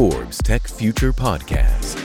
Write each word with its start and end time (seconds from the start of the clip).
Forbes 0.00 0.38
Tech 0.38 0.66
Future 0.66 1.12
Podcast. 1.12 1.98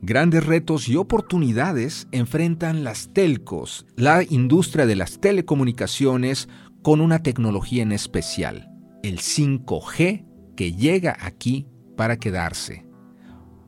Grandes 0.00 0.46
retos 0.46 0.88
y 0.88 0.96
oportunidades 0.96 2.08
enfrentan 2.10 2.82
las 2.82 3.12
telcos, 3.12 3.84
la 3.94 4.22
industria 4.22 4.86
de 4.86 4.96
las 4.96 5.20
telecomunicaciones, 5.20 6.48
con 6.80 7.02
una 7.02 7.22
tecnología 7.22 7.82
en 7.82 7.92
especial, 7.92 8.70
el 9.02 9.18
5G, 9.18 10.24
que 10.56 10.72
llega 10.72 11.18
aquí 11.20 11.66
para 11.94 12.16
quedarse. 12.16 12.86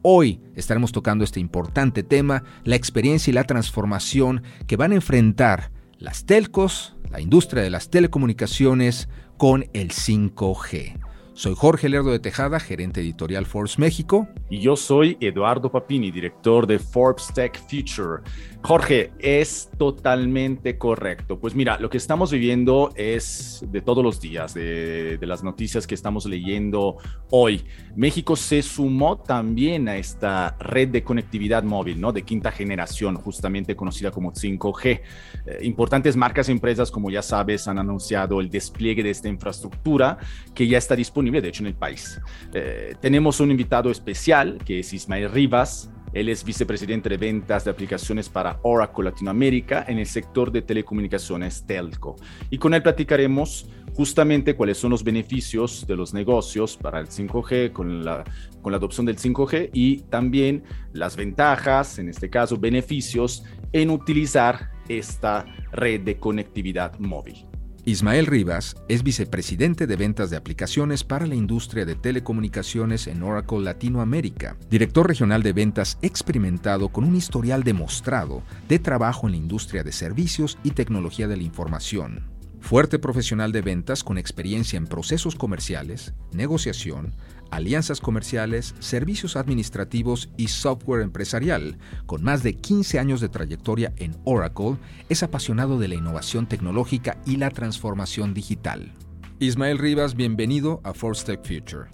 Hoy 0.00 0.40
estaremos 0.54 0.92
tocando 0.92 1.24
este 1.24 1.40
importante 1.40 2.02
tema, 2.02 2.42
la 2.64 2.76
experiencia 2.76 3.32
y 3.32 3.34
la 3.34 3.44
transformación 3.44 4.44
que 4.66 4.76
van 4.76 4.92
a 4.92 4.94
enfrentar 4.94 5.72
las 5.98 6.24
telcos, 6.24 6.96
la 7.10 7.20
industria 7.20 7.62
de 7.62 7.70
las 7.70 7.90
telecomunicaciones 7.90 9.08
con 9.36 9.68
el 9.72 9.90
5G. 9.90 11.09
Soy 11.34 11.54
Jorge 11.56 11.88
Lerdo 11.88 12.10
de 12.10 12.18
Tejada, 12.18 12.60
gerente 12.60 13.00
editorial 13.00 13.46
Forbes 13.46 13.78
México. 13.78 14.28
Y 14.50 14.60
yo 14.60 14.76
soy 14.76 15.16
Eduardo 15.20 15.70
Papini, 15.70 16.10
director 16.10 16.66
de 16.66 16.78
Forbes 16.78 17.28
Tech 17.32 17.58
Future. 17.68 18.22
Jorge, 18.62 19.12
es 19.18 19.70
totalmente 19.78 20.76
correcto. 20.76 21.38
Pues 21.38 21.54
mira, 21.54 21.78
lo 21.78 21.88
que 21.88 21.96
estamos 21.96 22.30
viviendo 22.30 22.90
es 22.94 23.64
de 23.70 23.80
todos 23.80 24.04
los 24.04 24.20
días, 24.20 24.52
de, 24.52 25.16
de, 25.16 25.26
las 25.26 25.42
noticias 25.42 25.86
que 25.86 25.94
estamos 25.94 26.26
leyendo 26.26 26.98
hoy. 27.30 27.64
México 27.96 28.36
se 28.36 28.60
sumó 28.60 29.18
también 29.18 29.88
a 29.88 29.96
esta 29.96 30.56
red 30.58 30.88
de 30.88 31.02
conectividad 31.02 31.62
móvil, 31.62 32.00
¿no? 32.00 32.12
De 32.12 32.22
quinta 32.22 32.50
generación, 32.50 33.14
justamente 33.14 33.76
conocida 33.76 34.10
como 34.10 34.32
5G. 34.32 35.00
Eh, 35.46 35.58
importantes 35.62 36.16
marcas 36.16 36.50
y 36.50 36.52
empresas, 36.52 36.90
como 36.90 37.10
ya 37.10 37.22
sabes, 37.22 37.66
han 37.66 37.78
anunciado 37.78 38.40
el 38.40 38.50
despliegue 38.50 39.02
de 39.02 39.10
esta 39.10 39.28
infraestructura 39.28 40.18
que 40.54 40.66
ya 40.66 40.76
está 40.76 40.94
disponible, 40.96 41.19
de 41.22 41.48
hecho, 41.48 41.62
en 41.62 41.68
el 41.68 41.74
país. 41.74 42.20
Eh, 42.52 42.94
tenemos 43.00 43.40
un 43.40 43.50
invitado 43.50 43.90
especial, 43.90 44.58
que 44.64 44.80
es 44.80 44.92
Ismael 44.92 45.30
Rivas, 45.30 45.90
él 46.12 46.28
es 46.28 46.44
vicepresidente 46.44 47.08
de 47.08 47.16
ventas 47.16 47.64
de 47.64 47.70
aplicaciones 47.70 48.28
para 48.28 48.58
Oracle 48.62 49.04
Latinoamérica 49.04 49.84
en 49.86 49.98
el 49.98 50.06
sector 50.06 50.50
de 50.50 50.62
telecomunicaciones 50.62 51.64
Telco. 51.66 52.16
Y 52.50 52.58
con 52.58 52.74
él 52.74 52.82
platicaremos 52.82 53.68
justamente 53.94 54.56
cuáles 54.56 54.78
son 54.78 54.90
los 54.90 55.04
beneficios 55.04 55.86
de 55.86 55.96
los 55.96 56.12
negocios 56.12 56.76
para 56.76 56.98
el 56.98 57.08
5G 57.08 57.72
con 57.72 58.04
la, 58.04 58.24
con 58.60 58.72
la 58.72 58.78
adopción 58.78 59.06
del 59.06 59.18
5G 59.18 59.70
y 59.72 59.98
también 60.02 60.64
las 60.92 61.16
ventajas, 61.16 61.98
en 61.98 62.08
este 62.08 62.28
caso 62.28 62.56
beneficios, 62.56 63.44
en 63.72 63.90
utilizar 63.90 64.70
esta 64.88 65.44
red 65.70 66.00
de 66.00 66.18
conectividad 66.18 66.98
móvil. 66.98 67.49
Ismael 67.90 68.26
Rivas 68.26 68.76
es 68.86 69.02
vicepresidente 69.02 69.88
de 69.88 69.96
ventas 69.96 70.30
de 70.30 70.36
aplicaciones 70.36 71.02
para 71.02 71.26
la 71.26 71.34
industria 71.34 71.84
de 71.84 71.96
telecomunicaciones 71.96 73.08
en 73.08 73.20
Oracle 73.20 73.62
Latinoamérica, 73.62 74.56
director 74.70 75.08
regional 75.08 75.42
de 75.42 75.52
ventas 75.52 75.98
experimentado 76.00 76.90
con 76.90 77.02
un 77.02 77.16
historial 77.16 77.64
demostrado 77.64 78.44
de 78.68 78.78
trabajo 78.78 79.26
en 79.26 79.32
la 79.32 79.38
industria 79.38 79.82
de 79.82 79.90
servicios 79.90 80.56
y 80.62 80.70
tecnología 80.70 81.26
de 81.26 81.36
la 81.36 81.42
información. 81.42 82.30
Fuerte 82.60 83.00
profesional 83.00 83.50
de 83.50 83.62
ventas 83.62 84.04
con 84.04 84.18
experiencia 84.18 84.76
en 84.76 84.86
procesos 84.86 85.34
comerciales, 85.34 86.14
negociación, 86.32 87.14
alianzas 87.50 88.00
comerciales, 88.00 88.74
servicios 88.78 89.36
administrativos 89.36 90.30
y 90.36 90.48
software 90.48 91.02
empresarial. 91.02 91.78
Con 92.06 92.22
más 92.22 92.42
de 92.42 92.54
15 92.54 92.98
años 92.98 93.20
de 93.20 93.28
trayectoria 93.28 93.92
en 93.96 94.16
Oracle, 94.24 94.76
es 95.08 95.22
apasionado 95.22 95.78
de 95.78 95.88
la 95.88 95.94
innovación 95.94 96.46
tecnológica 96.46 97.18
y 97.26 97.36
la 97.36 97.50
transformación 97.50 98.34
digital. 98.34 98.92
Ismael 99.38 99.78
Rivas, 99.78 100.14
bienvenido 100.14 100.80
a 100.84 100.92
Force 100.92 101.24
Tech 101.24 101.40
Future. 101.46 101.88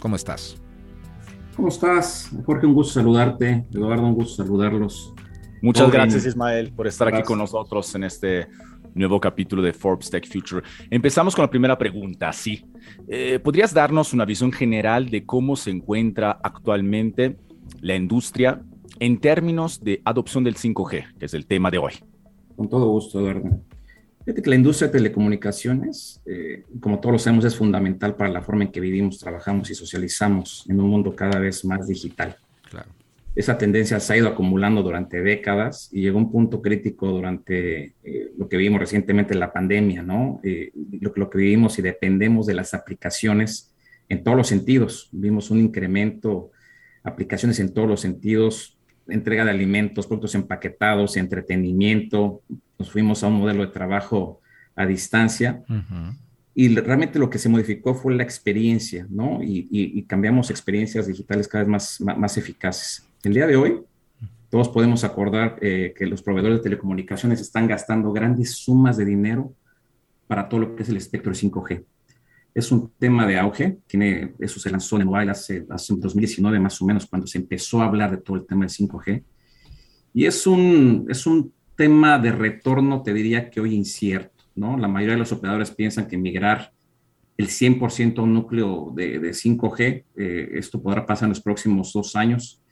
¿Cómo 0.00 0.16
estás? 0.16 0.56
¿Cómo 1.54 1.68
estás? 1.68 2.30
Jorge, 2.44 2.66
un 2.66 2.74
gusto 2.74 2.94
saludarte. 2.94 3.66
Eduardo, 3.72 4.06
un 4.06 4.14
gusto 4.14 4.42
saludarlos. 4.42 5.14
Muchas 5.62 5.90
gracias, 5.90 6.26
Ismael, 6.26 6.72
por 6.72 6.86
estar 6.86 7.08
aquí 7.08 7.22
con 7.22 7.38
nosotros 7.38 7.94
en 7.94 8.04
este 8.04 8.46
nuevo 8.96 9.20
capítulo 9.20 9.62
de 9.62 9.72
Forbes 9.72 10.10
Tech 10.10 10.26
Future. 10.26 10.66
Empezamos 10.90 11.34
con 11.34 11.42
la 11.42 11.50
primera 11.50 11.78
pregunta, 11.78 12.32
sí. 12.32 12.64
Eh, 13.08 13.38
¿Podrías 13.38 13.72
darnos 13.72 14.12
una 14.12 14.24
visión 14.24 14.52
general 14.52 15.10
de 15.10 15.24
cómo 15.24 15.56
se 15.56 15.70
encuentra 15.70 16.38
actualmente 16.42 17.36
la 17.80 17.94
industria 17.94 18.62
en 18.98 19.18
términos 19.18 19.82
de 19.82 20.00
adopción 20.04 20.44
del 20.44 20.56
5G, 20.56 21.18
que 21.18 21.26
es 21.26 21.34
el 21.34 21.46
tema 21.46 21.70
de 21.70 21.78
hoy? 21.78 21.92
Con 22.56 22.68
todo 22.68 22.88
gusto, 22.88 23.20
Eduardo. 23.20 23.60
Fíjate 24.24 24.42
que 24.42 24.50
la 24.50 24.56
industria 24.56 24.88
de 24.88 24.92
telecomunicaciones, 24.98 26.20
eh, 26.26 26.64
como 26.80 26.98
todos 26.98 27.12
lo 27.12 27.18
sabemos, 27.18 27.44
es 27.44 27.54
fundamental 27.54 28.16
para 28.16 28.30
la 28.30 28.42
forma 28.42 28.64
en 28.64 28.72
que 28.72 28.80
vivimos, 28.80 29.18
trabajamos 29.18 29.70
y 29.70 29.74
socializamos 29.74 30.64
en 30.68 30.80
un 30.80 30.90
mundo 30.90 31.14
cada 31.14 31.38
vez 31.38 31.64
más 31.64 31.86
digital. 31.86 32.36
Claro 32.68 32.90
esa 33.36 33.58
tendencia 33.58 34.00
se 34.00 34.12
ha 34.14 34.16
ido 34.16 34.28
acumulando 34.28 34.82
durante 34.82 35.22
décadas 35.22 35.90
y 35.92 36.00
llegó 36.00 36.18
un 36.18 36.32
punto 36.32 36.62
crítico 36.62 37.08
durante 37.08 37.94
eh, 38.02 38.32
lo 38.36 38.48
que 38.48 38.56
vivimos 38.56 38.80
recientemente 38.80 39.34
en 39.34 39.40
la 39.40 39.52
pandemia, 39.52 40.02
¿no? 40.02 40.40
Eh, 40.42 40.72
lo, 41.00 41.12
lo, 41.14 41.28
que 41.28 41.38
vivimos 41.38 41.78
y 41.78 41.82
dependemos 41.82 42.46
de 42.46 42.54
las 42.54 42.72
aplicaciones 42.72 43.74
en 44.08 44.24
todos 44.24 44.38
los 44.38 44.48
sentidos. 44.48 45.10
Vimos 45.12 45.50
un 45.50 45.60
incremento, 45.60 46.50
aplicaciones 47.04 47.60
en 47.60 47.74
todos 47.74 47.86
los 47.86 48.00
sentidos, 48.00 48.78
entrega 49.06 49.44
de 49.44 49.50
alimentos, 49.50 50.06
productos 50.06 50.34
empaquetados, 50.34 51.18
entretenimiento. 51.18 52.40
Nos 52.78 52.90
fuimos 52.90 53.22
a 53.22 53.26
un 53.26 53.34
modelo 53.34 53.66
de 53.66 53.72
trabajo 53.72 54.40
a 54.74 54.86
distancia. 54.86 55.62
Y 56.54 56.74
realmente 56.74 57.18
lo 57.18 57.28
que 57.28 57.38
se 57.38 57.50
modificó 57.50 57.94
fue 57.94 58.14
la 58.14 58.22
experiencia, 58.22 59.06
¿no? 59.10 59.42
Y, 59.42 59.68
y, 59.70 59.98
y 59.98 60.02
cambiamos 60.04 60.48
experiencias 60.48 61.06
digitales 61.06 61.46
cada 61.48 61.64
vez 61.64 61.70
más, 61.70 62.00
más, 62.00 62.16
más 62.16 62.38
eficaces. 62.38 63.06
El 63.26 63.34
día 63.34 63.48
de 63.48 63.56
hoy, 63.56 63.80
todos 64.50 64.68
podemos 64.68 65.02
acordar 65.02 65.58
eh, 65.60 65.92
que 65.98 66.06
los 66.06 66.22
proveedores 66.22 66.58
de 66.58 66.62
telecomunicaciones 66.62 67.40
están 67.40 67.66
gastando 67.66 68.12
grandes 68.12 68.52
sumas 68.52 68.96
de 68.96 69.04
dinero 69.04 69.52
para 70.28 70.48
todo 70.48 70.60
lo 70.60 70.76
que 70.76 70.84
es 70.84 70.88
el 70.90 70.96
espectro 70.96 71.32
5G. 71.32 71.84
Es 72.54 72.70
un 72.70 72.92
tema 72.96 73.26
de 73.26 73.36
auge, 73.36 73.78
tiene, 73.88 74.34
eso 74.38 74.60
se 74.60 74.70
lanzó 74.70 75.00
en 75.00 75.08
mobile 75.08 75.32
hace, 75.32 75.66
hace 75.68 75.94
2019 75.96 76.60
más 76.60 76.80
o 76.80 76.84
menos, 76.84 77.04
cuando 77.06 77.26
se 77.26 77.38
empezó 77.38 77.82
a 77.82 77.86
hablar 77.86 78.12
de 78.12 78.18
todo 78.18 78.36
el 78.36 78.46
tema 78.46 78.64
del 78.64 78.72
5G. 78.72 79.24
Y 80.14 80.24
es 80.24 80.46
un, 80.46 81.08
es 81.08 81.26
un 81.26 81.52
tema 81.74 82.20
de 82.20 82.30
retorno, 82.30 83.02
te 83.02 83.12
diría 83.12 83.50
que 83.50 83.60
hoy 83.60 83.74
incierto, 83.74 84.44
¿no? 84.54 84.78
La 84.78 84.86
mayoría 84.86 85.14
de 85.14 85.20
los 85.20 85.32
operadores 85.32 85.72
piensan 85.72 86.06
que 86.06 86.16
migrar 86.16 86.72
el 87.36 87.48
100% 87.48 88.18
a 88.18 88.22
un 88.22 88.34
núcleo 88.34 88.92
de, 88.94 89.18
de 89.18 89.30
5G, 89.30 90.04
eh, 90.16 90.50
esto 90.52 90.80
podrá 90.80 91.04
pasar 91.04 91.26
en 91.26 91.30
los 91.30 91.40
próximos 91.40 91.92
dos 91.92 92.14
años 92.14 92.62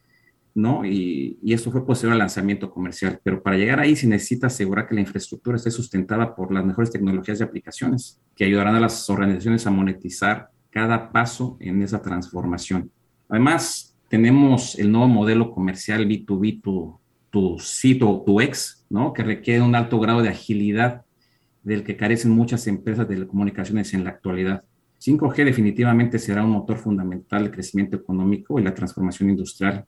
¿no? 0.54 0.84
Y, 0.84 1.38
y, 1.42 1.52
esto 1.52 1.70
fue 1.72 1.84
posterior 1.84 2.12
al 2.12 2.20
lanzamiento 2.20 2.70
comercial. 2.70 3.20
Pero 3.22 3.42
para 3.42 3.56
llegar 3.56 3.80
ahí 3.80 3.96
se 3.96 4.06
necesita 4.06 4.46
asegurar 4.46 4.86
que 4.86 4.94
la 4.94 5.00
infraestructura 5.00 5.56
esté 5.56 5.70
sustentada 5.70 6.34
por 6.34 6.52
las 6.52 6.64
mejores 6.64 6.90
tecnologías 6.90 7.40
y 7.40 7.42
aplicaciones 7.42 8.20
que 8.36 8.44
ayudarán 8.44 8.76
a 8.76 8.80
las 8.80 9.10
organizaciones 9.10 9.66
a 9.66 9.70
monetizar 9.70 10.50
cada 10.70 11.10
paso 11.12 11.56
en 11.60 11.82
esa 11.82 12.00
transformación. 12.00 12.90
Además, 13.28 13.96
tenemos 14.08 14.78
el 14.78 14.92
nuevo 14.92 15.08
modelo 15.08 15.50
comercial 15.50 16.06
B2B, 16.06 16.62
tu, 16.62 16.98
tu 17.30 17.58
sitio, 17.58 18.22
tu 18.24 18.40
ex, 18.40 18.86
¿no? 18.88 19.12
Que 19.12 19.24
requiere 19.24 19.60
un 19.60 19.74
alto 19.74 19.98
grado 19.98 20.22
de 20.22 20.28
agilidad 20.28 21.04
del 21.64 21.82
que 21.82 21.96
carecen 21.96 22.30
muchas 22.30 22.66
empresas 22.66 23.08
de 23.08 23.14
telecomunicaciones 23.14 23.92
en 23.94 24.04
la 24.04 24.10
actualidad. 24.10 24.64
5G 25.00 25.44
definitivamente 25.44 26.18
será 26.18 26.44
un 26.44 26.50
motor 26.50 26.78
fundamental 26.78 27.42
del 27.42 27.52
crecimiento 27.52 27.96
económico 27.96 28.60
y 28.60 28.62
la 28.62 28.74
transformación 28.74 29.30
industrial 29.30 29.84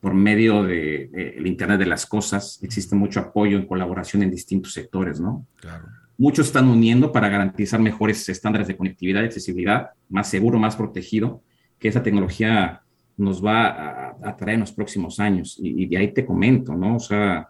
por 0.00 0.14
medio 0.14 0.62
del 0.62 1.10
de, 1.10 1.42
Internet 1.44 1.78
de 1.78 1.86
las 1.86 2.06
Cosas. 2.06 2.58
Existe 2.62 2.94
mucho 2.94 3.20
apoyo 3.20 3.56
en 3.56 3.66
colaboración 3.66 4.22
en 4.22 4.30
distintos 4.30 4.72
sectores, 4.72 5.20
¿no? 5.20 5.46
Claro. 5.56 5.86
Muchos 6.18 6.46
están 6.46 6.68
uniendo 6.68 7.12
para 7.12 7.28
garantizar 7.28 7.80
mejores 7.80 8.28
estándares 8.28 8.68
de 8.68 8.76
conectividad 8.76 9.22
y 9.22 9.26
accesibilidad, 9.26 9.90
más 10.08 10.28
seguro, 10.28 10.58
más 10.58 10.76
protegido, 10.76 11.42
que 11.78 11.88
esa 11.88 12.02
tecnología 12.02 12.82
nos 13.18 13.44
va 13.44 13.66
a, 13.66 14.16
a 14.22 14.36
traer 14.36 14.54
en 14.54 14.60
los 14.60 14.72
próximos 14.72 15.20
años. 15.20 15.58
Y, 15.60 15.84
y, 15.84 15.86
de 15.86 15.98
ahí 15.98 16.12
te 16.12 16.24
comento, 16.24 16.74
¿no? 16.74 16.96
O 16.96 17.00
sea, 17.00 17.48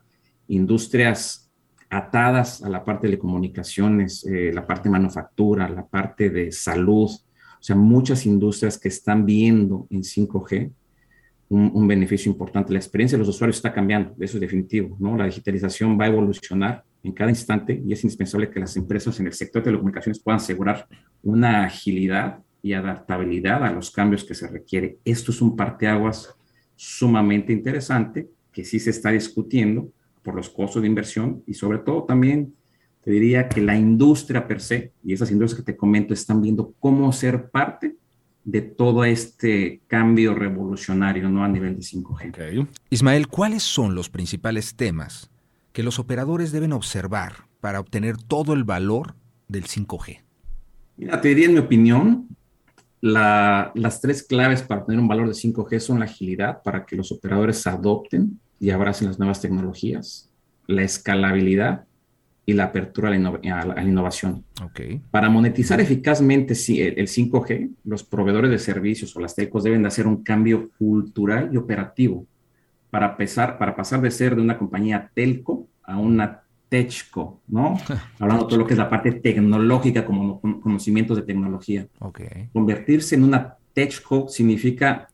industrias 0.48 1.46
atadas 1.90 2.62
a 2.62 2.68
la 2.68 2.84
parte 2.84 3.08
de 3.08 3.18
comunicaciones, 3.18 4.24
eh, 4.26 4.50
la 4.52 4.66
parte 4.66 4.84
de 4.84 4.92
manufactura, 4.92 5.68
la 5.68 5.86
parte 5.86 6.30
de 6.30 6.50
salud, 6.52 7.10
o 7.10 7.62
sea, 7.62 7.76
muchas 7.76 8.26
industrias 8.26 8.78
que 8.78 8.88
están 8.88 9.24
viendo 9.24 9.86
en 9.90 10.02
5G 10.02 10.70
un, 11.48 11.86
beneficio 11.86 12.30
importante. 12.30 12.72
La 12.72 12.78
experiencia 12.78 13.16
de 13.16 13.20
los 13.24 13.34
usuarios 13.34 13.56
está 13.56 13.72
cambiando, 13.72 14.14
eso 14.20 14.36
es 14.36 14.40
definitivo, 14.40 14.96
¿no? 14.98 15.16
La 15.16 15.26
digitalización 15.26 15.98
va 15.98 16.04
a 16.04 16.08
evolucionar 16.08 16.84
en 17.02 17.12
cada 17.12 17.30
instante 17.30 17.80
y 17.84 17.92
es 17.92 18.02
indispensable 18.02 18.50
que 18.50 18.60
las 18.60 18.76
empresas 18.76 19.18
en 19.20 19.26
el 19.26 19.32
sector 19.32 19.62
de 19.62 19.66
telecomunicaciones 19.66 20.20
puedan 20.20 20.40
asegurar 20.40 20.88
una 21.22 21.64
agilidad 21.64 22.40
y 22.62 22.72
adaptabilidad 22.72 23.64
a 23.64 23.72
los 23.72 23.90
cambios 23.90 24.24
que 24.24 24.34
se 24.34 24.48
requiere. 24.48 24.98
Esto 25.04 25.30
es 25.30 25.40
un 25.40 25.54
parteaguas 25.54 26.34
sumamente 26.74 27.52
interesante 27.52 28.28
que 28.50 28.64
sí 28.64 28.80
se 28.80 28.90
está 28.90 29.10
discutiendo 29.10 29.92
por 30.22 30.34
los 30.34 30.50
costos 30.50 30.82
de 30.82 30.88
inversión 30.88 31.44
y 31.46 31.54
sobre 31.54 31.78
todo 31.78 32.04
también 32.04 32.54
te 33.02 33.12
diría 33.12 33.48
que 33.48 33.60
la 33.60 33.76
industria 33.76 34.48
per 34.48 34.60
se 34.60 34.92
y 35.04 35.12
esas 35.12 35.30
industrias 35.30 35.60
que 35.60 35.72
te 35.72 35.76
comento 35.76 36.12
están 36.12 36.42
viendo 36.42 36.74
cómo 36.80 37.12
ser 37.12 37.50
parte 37.50 37.94
de 38.46 38.62
todo 38.62 39.04
este 39.04 39.80
cambio 39.88 40.32
revolucionario 40.32 41.28
¿no? 41.28 41.44
a 41.44 41.48
nivel 41.48 41.74
de 41.74 41.82
5G. 41.82 42.68
Ismael, 42.90 43.26
¿cuáles 43.26 43.64
son 43.64 43.96
los 43.96 44.08
principales 44.08 44.76
temas 44.76 45.30
que 45.72 45.82
los 45.82 45.98
operadores 45.98 46.52
deben 46.52 46.72
observar 46.72 47.48
para 47.60 47.80
obtener 47.80 48.16
todo 48.16 48.54
el 48.54 48.62
valor 48.62 49.16
del 49.48 49.64
5G? 49.64 50.20
Mira, 50.96 51.20
te 51.20 51.28
diría 51.28 51.46
en 51.46 51.54
mi 51.54 51.58
opinión, 51.58 52.28
las 53.00 54.00
tres 54.00 54.22
claves 54.22 54.62
para 54.62 54.82
obtener 54.82 55.00
un 55.00 55.08
valor 55.08 55.26
de 55.26 55.34
5G 55.34 55.80
son 55.80 55.98
la 55.98 56.04
agilidad 56.04 56.62
para 56.62 56.86
que 56.86 56.94
los 56.94 57.10
operadores 57.10 57.66
adopten 57.66 58.38
y 58.60 58.70
abracen 58.70 59.08
las 59.08 59.18
nuevas 59.18 59.40
tecnologías, 59.40 60.30
la 60.68 60.82
escalabilidad 60.82 61.84
y 62.48 62.52
la 62.52 62.64
apertura 62.64 63.08
a 63.08 63.64
la, 63.66 63.82
innovación. 63.82 64.44
Okay. 64.70 65.02
Para 65.10 65.28
monetizar 65.28 65.80
eficazmente 65.80 66.54
el 66.54 67.08
5G, 67.08 67.70
los 67.84 68.04
proveedores 68.04 68.52
de 68.52 68.60
servicios 68.60 69.14
o 69.16 69.20
las 69.20 69.34
telcos 69.34 69.64
deben 69.64 69.82
de 69.82 69.88
hacer 69.88 70.06
un 70.06 70.22
cambio 70.22 70.70
cultural 70.78 71.50
y 71.52 71.56
operativo 71.56 72.24
para, 72.88 73.16
para 73.16 73.74
pasar 73.74 74.00
de 74.00 74.12
ser 74.12 74.36
de 74.36 74.42
una 74.42 74.56
compañía 74.56 75.10
telco 75.12 75.66
a 75.82 75.98
una 75.98 76.42
techco, 76.68 77.40
¿no? 77.48 77.78
Hablando 78.20 78.44
de 78.44 78.48
todo 78.48 78.58
lo 78.60 78.66
que 78.66 78.74
es 78.74 78.78
la 78.78 78.90
parte 78.90 79.10
tecnológica 79.10 80.04
como 80.04 80.40
conocimientos 80.40 81.16
de 81.16 81.24
tecnología. 81.24 81.88
Okay. 81.98 82.48
Convertirse 82.52 83.16
en 83.16 83.24
una 83.24 83.56
techco 83.72 84.28
significa 84.28 85.08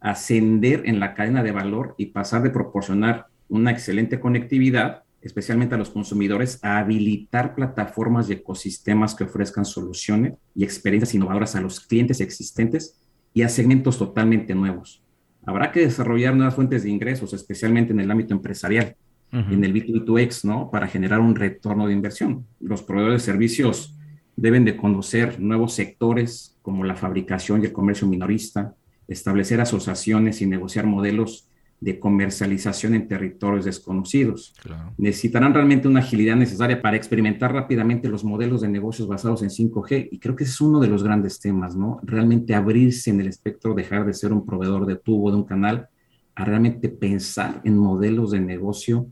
ascender 0.00 0.84
en 0.86 1.00
la 1.00 1.12
cadena 1.12 1.42
de 1.42 1.52
valor 1.52 1.94
y 1.98 2.06
pasar 2.06 2.42
de 2.42 2.50
proporcionar 2.50 3.26
una 3.50 3.72
excelente 3.72 4.18
conectividad 4.20 5.02
especialmente 5.22 5.74
a 5.74 5.78
los 5.78 5.90
consumidores, 5.90 6.58
a 6.62 6.78
habilitar 6.78 7.54
plataformas 7.54 8.28
y 8.28 8.34
ecosistemas 8.34 9.14
que 9.14 9.24
ofrezcan 9.24 9.64
soluciones 9.64 10.34
y 10.54 10.64
experiencias 10.64 11.14
innovadoras 11.14 11.56
a 11.56 11.60
los 11.60 11.80
clientes 11.80 12.20
existentes 12.20 13.00
y 13.34 13.42
a 13.42 13.48
segmentos 13.48 13.98
totalmente 13.98 14.54
nuevos. 14.54 15.02
Habrá 15.44 15.72
que 15.72 15.80
desarrollar 15.80 16.34
nuevas 16.34 16.54
fuentes 16.54 16.82
de 16.82 16.90
ingresos, 16.90 17.32
especialmente 17.32 17.92
en 17.92 18.00
el 18.00 18.10
ámbito 18.10 18.34
empresarial, 18.34 18.96
en 19.30 19.62
el 19.62 19.74
B2B2X, 19.74 20.44
¿no? 20.44 20.70
Para 20.70 20.86
generar 20.86 21.20
un 21.20 21.34
retorno 21.34 21.86
de 21.86 21.92
inversión. 21.92 22.46
Los 22.60 22.82
proveedores 22.82 23.22
de 23.22 23.32
servicios 23.32 23.94
deben 24.36 24.64
de 24.64 24.76
conocer 24.76 25.40
nuevos 25.40 25.74
sectores 25.74 26.56
como 26.62 26.84
la 26.84 26.96
fabricación 26.96 27.62
y 27.62 27.66
el 27.66 27.72
comercio 27.72 28.06
minorista, 28.06 28.74
establecer 29.06 29.60
asociaciones 29.60 30.40
y 30.42 30.46
negociar 30.46 30.86
modelos 30.86 31.47
de 31.80 32.00
comercialización 32.00 32.94
en 32.94 33.06
territorios 33.06 33.64
desconocidos. 33.64 34.54
Necesitarán 34.96 35.54
realmente 35.54 35.86
una 35.86 36.00
agilidad 36.00 36.34
necesaria 36.34 36.82
para 36.82 36.96
experimentar 36.96 37.52
rápidamente 37.52 38.08
los 38.08 38.24
modelos 38.24 38.62
de 38.62 38.68
negocios 38.68 39.06
basados 39.06 39.42
en 39.42 39.50
5G 39.50 40.08
y 40.10 40.18
creo 40.18 40.34
que 40.34 40.44
ese 40.44 40.54
es 40.54 40.60
uno 40.60 40.80
de 40.80 40.88
los 40.88 41.04
grandes 41.04 41.38
temas, 41.38 41.76
¿no? 41.76 42.00
Realmente 42.02 42.54
abrirse 42.54 43.10
en 43.10 43.20
el 43.20 43.28
espectro, 43.28 43.74
dejar 43.74 44.04
de 44.06 44.14
ser 44.14 44.32
un 44.32 44.44
proveedor 44.44 44.86
de 44.86 44.96
tubo 44.96 45.30
de 45.30 45.36
un 45.36 45.44
canal, 45.44 45.88
a 46.34 46.44
realmente 46.44 46.88
pensar 46.88 47.60
en 47.64 47.76
modelos 47.76 48.30
de 48.30 48.40
negocio 48.40 49.06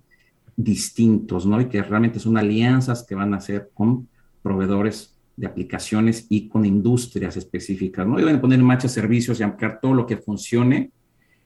distintos, 0.57 1.47
¿no? 1.47 1.61
Y 1.61 1.67
que 1.67 1.83
realmente 1.83 2.19
son 2.19 2.37
alianzas 2.37 3.05
que 3.05 3.15
van 3.15 3.35
a 3.35 3.39
hacer 3.39 3.71
con 3.75 4.09
proveedores 4.43 5.17
de 5.37 5.47
aplicaciones 5.47 6.27
y 6.31 6.49
con 6.49 6.65
industrias 6.65 7.37
específicas, 7.37 8.07
¿no? 8.07 8.19
Y 8.19 8.25
van 8.25 8.37
a 8.37 8.41
poner 8.41 8.59
en 8.59 8.65
marcha 8.65 8.89
servicios 8.89 9.39
y 9.39 9.43
ampliar 9.43 9.79
todo 9.81 9.93
lo 9.93 10.07
que 10.07 10.17
funcione 10.17 10.91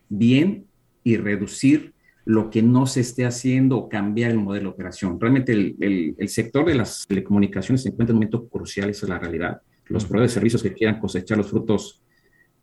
bien 0.08 0.66
y 1.04 1.16
reducir 1.16 1.92
lo 2.24 2.50
que 2.50 2.62
no 2.62 2.86
se 2.86 3.00
esté 3.00 3.24
haciendo 3.24 3.76
o 3.76 3.88
cambiar 3.88 4.30
el 4.30 4.38
modelo 4.38 4.70
de 4.70 4.74
operación. 4.74 5.18
Realmente 5.18 5.52
el, 5.52 6.14
el, 6.18 6.28
sector 6.28 6.66
de 6.66 6.74
las 6.74 7.06
telecomunicaciones 7.06 7.82
se 7.82 7.88
encuentra 7.88 8.12
en 8.12 8.16
un 8.16 8.20
momento 8.20 8.48
crucial, 8.48 8.90
esa 8.90 9.06
es 9.06 9.10
la 9.10 9.18
realidad. 9.18 9.62
Los 9.86 10.04
proveedores 10.04 10.32
de 10.32 10.34
servicios 10.34 10.62
que 10.62 10.72
quieran 10.72 11.00
cosechar 11.00 11.38
los 11.38 11.50
frutos 11.50 12.02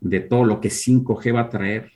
de 0.00 0.20
todo 0.20 0.44
lo 0.44 0.60
que 0.60 0.68
5G 0.68 1.34
va 1.34 1.40
a 1.40 1.50
traer 1.50 1.92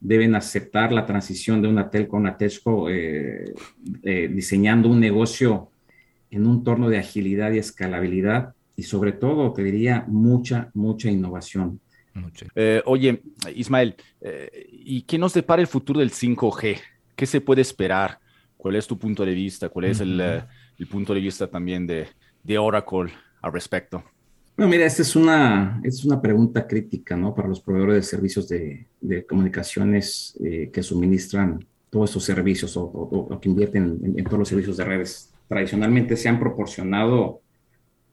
deben 0.00 0.34
aceptar 0.34 0.92
la 0.92 1.06
transición 1.06 1.60
de 1.60 1.68
una 1.68 1.90
telco 1.90 2.16
a 2.16 2.20
una 2.20 2.36
telco, 2.36 2.88
eh, 2.88 3.52
eh, 4.02 4.28
diseñando 4.32 4.88
un 4.88 5.00
negocio 5.00 5.70
en 6.30 6.46
un 6.46 6.62
torno 6.62 6.88
de 6.88 6.98
agilidad 6.98 7.50
y 7.52 7.58
escalabilidad 7.58 8.54
y 8.76 8.84
sobre 8.84 9.10
todo, 9.10 9.52
te 9.52 9.64
diría, 9.64 10.04
mucha, 10.06 10.70
mucha 10.72 11.10
innovación. 11.10 11.80
Eh, 12.54 12.82
oye, 12.86 13.22
Ismael, 13.54 13.94
eh, 14.20 14.68
¿y 14.70 15.02
qué 15.02 15.18
nos 15.18 15.34
depara 15.34 15.62
el 15.62 15.68
futuro 15.68 16.00
del 16.00 16.10
5G? 16.10 16.78
¿Qué 17.14 17.26
se 17.26 17.40
puede 17.40 17.62
esperar? 17.62 18.18
¿Cuál 18.56 18.76
es 18.76 18.86
tu 18.86 18.98
punto 18.98 19.24
de 19.24 19.34
vista? 19.34 19.68
¿Cuál 19.68 19.86
es 19.86 20.00
el, 20.00 20.20
eh, 20.20 20.42
punto 20.90 21.14
de 21.14 21.20
vista 21.20 21.46
también 21.46 21.86
de, 21.86 22.08
Oracle 22.58 23.12
al 23.42 23.52
respecto? 23.52 24.02
Bueno, 24.56 24.70
mira, 24.70 24.86
esta 24.86 25.02
es 25.02 25.14
una, 25.14 25.80
es 25.84 26.04
una 26.04 26.20
pregunta 26.20 26.66
crítica, 26.66 27.16
¿no? 27.16 27.34
Para 27.34 27.48
los 27.48 27.60
proveedores 27.60 27.96
de 27.96 28.02
servicios 28.02 28.48
de, 28.48 28.86
comunicaciones 29.28 30.36
que 30.72 30.82
suministran 30.82 31.64
todos 31.90 32.10
estos 32.10 32.24
servicios 32.24 32.76
o, 32.76 33.38
que 33.40 33.48
invierten 33.48 34.00
en, 34.16 34.24
todos 34.24 34.40
los 34.40 34.48
servicios 34.48 34.76
de 34.76 34.84
redes. 34.84 35.32
Tradicionalmente 35.48 36.16
se 36.16 36.28
han 36.28 36.38
proporcionado 36.38 37.40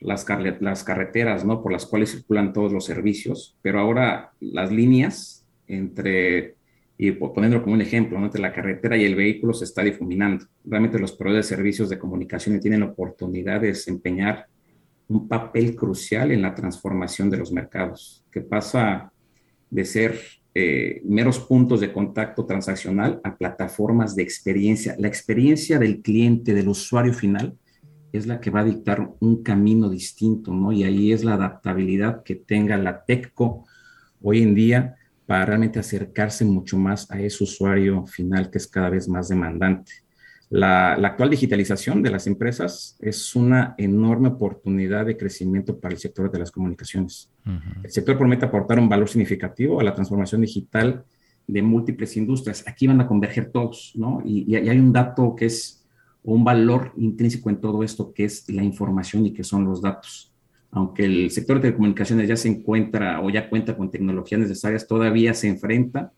las, 0.05 0.25
las 0.59 0.83
carreteras, 0.83 1.43
¿no? 1.43 1.61
Por 1.61 1.71
las 1.71 1.85
cuales 1.85 2.11
circulan 2.11 2.53
todos 2.53 2.71
los 2.71 2.85
servicios, 2.85 3.57
pero 3.61 3.79
ahora 3.79 4.31
las 4.39 4.71
líneas 4.71 5.45
entre, 5.67 6.55
y 6.97 7.11
poniéndolo 7.11 7.63
como 7.63 7.75
un 7.75 7.81
ejemplo, 7.81 8.17
entre 8.17 8.41
la 8.41 8.53
carretera 8.53 8.97
y 8.97 9.03
el 9.03 9.15
vehículo 9.15 9.53
se 9.53 9.65
está 9.65 9.83
difuminando. 9.83 10.45
Realmente 10.63 10.99
los 10.99 11.13
proveedores 11.13 11.49
de 11.49 11.55
servicios 11.55 11.89
de 11.89 11.99
comunicación 11.99 12.59
tienen 12.59 12.83
oportunidad 12.83 13.61
de 13.61 13.67
desempeñar 13.67 14.45
un 15.07 15.27
papel 15.27 15.75
crucial 15.75 16.31
en 16.31 16.41
la 16.41 16.55
transformación 16.55 17.29
de 17.29 17.37
los 17.37 17.51
mercados, 17.51 18.23
que 18.31 18.41
pasa 18.41 19.11
de 19.69 19.85
ser 19.85 20.19
eh, 20.53 21.01
meros 21.03 21.39
puntos 21.39 21.81
de 21.81 21.91
contacto 21.91 22.45
transaccional 22.45 23.19
a 23.23 23.35
plataformas 23.35 24.15
de 24.15 24.23
experiencia. 24.23 24.95
La 24.99 25.07
experiencia 25.07 25.79
del 25.79 26.01
cliente, 26.01 26.53
del 26.53 26.69
usuario 26.69 27.13
final, 27.13 27.57
es 28.15 28.27
la 28.27 28.39
que 28.39 28.49
va 28.49 28.61
a 28.61 28.65
dictar 28.65 29.09
un 29.19 29.43
camino 29.43 29.89
distinto, 29.89 30.53
¿no? 30.53 30.71
Y 30.71 30.83
ahí 30.83 31.11
es 31.11 31.23
la 31.23 31.35
adaptabilidad 31.35 32.23
que 32.23 32.35
tenga 32.35 32.77
la 32.77 33.03
TECCO 33.03 33.65
hoy 34.21 34.41
en 34.41 34.55
día 34.55 34.95
para 35.25 35.45
realmente 35.45 35.79
acercarse 35.79 36.45
mucho 36.45 36.77
más 36.77 37.09
a 37.11 37.19
ese 37.19 37.43
usuario 37.43 38.05
final 38.05 38.49
que 38.49 38.57
es 38.57 38.67
cada 38.67 38.89
vez 38.89 39.07
más 39.07 39.27
demandante. 39.29 39.91
La, 40.49 40.93
actual 40.93 41.31
digitalización 41.31 42.03
de 42.03 42.11
las 42.11 42.27
empresas 42.27 42.97
es 42.99 43.35
una 43.35 43.73
enorme 43.77 44.29
oportunidad 44.29 45.05
de 45.05 45.17
crecimiento 45.17 45.79
para 45.79 45.93
el 45.93 45.99
sector 45.99 46.31
de 46.31 46.39
las 46.39 46.51
comunicaciones. 46.51 47.31
El 47.83 47.91
sector 47.91 48.17
promete 48.17 48.45
aportar 48.45 48.79
un 48.79 48.87
valor 48.87 49.09
significativo 49.09 49.79
a 49.79 49.83
la 49.83 49.93
transformación 49.93 50.41
digital 50.41 51.03
de 51.47 51.61
múltiples 51.61 52.15
industrias. 52.17 52.63
Aquí 52.67 52.85
van 52.85 53.01
a 53.01 53.07
converger 53.07 53.51
todos, 53.51 53.93
¿no? 53.95 54.21
y 54.23 54.55
hay 54.55 54.79
un 54.79 54.93
dato 54.93 55.35
que 55.35 55.45
es 55.45 55.84
un 56.25 56.43
valor 56.43 56.91
intrínseco 56.97 57.49
en 57.49 57.61
todo 57.61 57.83
esto 57.83 58.11
que 58.11 58.25
es 58.25 58.49
la 58.49 58.63
información 58.63 59.25
y 59.25 59.33
que 59.33 59.43
son 59.43 59.63
los 59.63 59.81
datos. 59.81 60.33
Aunque 60.71 61.05
el 61.05 61.31
sector 61.31 61.57
de 61.57 61.61
telecomunicaciones 61.61 62.27
ya 62.27 62.35
se 62.35 62.49
encuentra 62.49 63.21
o 63.21 63.29
ya 63.29 63.47
cuenta 63.47 63.77
con 63.77 63.91
tecnologías 63.91 64.41
necesarias, 64.41 64.87
todavía 64.87 65.33
se 65.33 65.47
enfrenta 65.47 66.11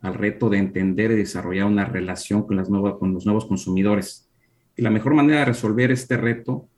al 0.00 0.14
reto 0.14 0.50
de 0.50 0.58
entender 0.58 1.12
y 1.12 1.16
desarrollar 1.16 1.66
una 1.66 1.84
relación 1.84 2.42
con, 2.42 2.56
las 2.56 2.68
nuevas, 2.68 2.94
con 2.94 3.14
los 3.14 3.24
nuevos 3.24 3.46
consumidores. 3.46 4.28
Y 4.76 4.82
la 4.82 4.90
mejor 4.90 5.14
manera 5.14 5.40
de 5.40 5.46
resolver 5.46 5.92
este 5.92 6.16
reto 6.16 6.68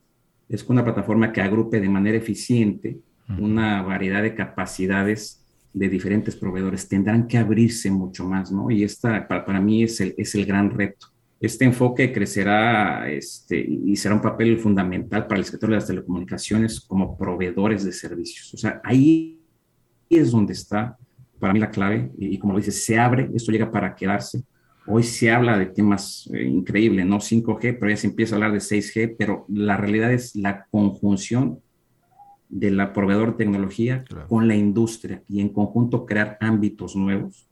es 0.49 0.63
con 0.63 0.77
una 0.77 0.85
plataforma 0.85 1.33
que 1.33 1.41
agrupe 1.41 1.81
de 1.81 1.89
manera 1.89 2.19
eficiente 2.19 2.99
una 3.39 3.81
variedad 3.83 4.23
de 4.23 4.35
capacidades 4.35 5.43
de 5.73 5.89
diferentes 5.89 6.37
proveedores. 6.37 6.87
Tendrán 6.87 7.27
que 7.27 7.39
abrirse 7.39 7.91
mucho 7.91 8.27
más, 8.27 8.53
¿no? 8.53 8.71
Y 8.71 8.85
esta 8.85 9.27
para, 9.27 9.47
para 9.47 9.61
mí 9.63 9.83
es 9.83 9.99
el, 10.03 10.15
es 10.19 10.35
el 10.35 10.45
gran 10.45 10.71
reto 10.71 11.14
este 11.47 11.65
enfoque 11.65 12.13
crecerá 12.13 13.11
este, 13.11 13.59
y 13.59 13.97
será 13.97 14.15
un 14.15 14.23
papel 14.23 14.59
fundamental 14.59 15.27
para 15.27 15.39
el 15.39 15.45
sector 15.45 15.71
de 15.71 15.77
las 15.77 15.87
telecomunicaciones 15.87 16.81
como 16.81 17.17
proveedores 17.17 17.85
de 17.85 17.93
servicios. 17.93 18.55
O 18.55 18.57
sea, 18.57 18.81
ahí 18.85 19.41
es 20.09 20.31
donde 20.31 20.53
está 20.53 20.97
para 21.39 21.53
mí 21.53 21.59
la 21.59 21.71
clave 21.71 22.11
y, 22.19 22.39
como 22.39 22.57
dices, 22.57 22.85
se 22.85 22.99
abre, 22.99 23.29
esto 23.35 23.53
llega 23.53 23.71
para 23.71 23.95
quedarse. 23.95 24.43
Hoy 24.87 25.03
se 25.03 25.31
habla 25.31 25.59
de 25.59 25.67
temas 25.67 26.31
eh, 26.33 26.45
increíbles, 26.45 27.05
¿no? 27.07 27.19
5G, 27.19 27.77
pero 27.79 27.91
ya 27.91 27.97
se 27.97 28.07
empieza 28.07 28.35
a 28.35 28.37
hablar 28.37 28.53
de 28.53 28.59
6G, 28.59 29.17
pero 29.19 29.45
la 29.49 29.77
realidad 29.77 30.13
es 30.13 30.37
la 30.37 30.67
conjunción 30.71 31.61
de 32.49 32.71
la 32.71 32.93
proveedor 32.93 33.33
de 33.33 33.45
tecnología 33.45 34.05
con 34.29 34.47
la 34.47 34.55
industria 34.55 35.23
y 35.29 35.41
en 35.41 35.49
conjunto 35.49 36.07
crear 36.07 36.39
ámbitos 36.41 36.95
nuevos, 36.95 37.49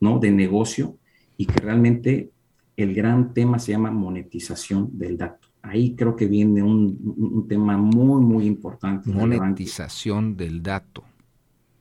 ¿no? 0.00 0.18
De 0.18 0.30
negocio 0.30 0.96
y 1.36 1.46
que 1.46 1.60
realmente 1.60 2.30
el 2.78 2.94
gran 2.94 3.34
tema 3.34 3.58
se 3.58 3.72
llama 3.72 3.90
monetización 3.90 4.96
del 4.96 5.18
dato. 5.18 5.48
Ahí 5.62 5.94
creo 5.96 6.14
que 6.16 6.26
viene 6.26 6.62
un, 6.62 7.46
tema 7.48 7.76
muy, 7.76 8.22
muy 8.22 8.46
importante. 8.46 9.10
Monetización 9.10 10.36
del 10.36 10.62
dato. 10.62 11.04